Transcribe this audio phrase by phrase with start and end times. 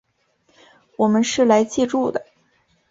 [0.97, 2.25] 我们是来借住的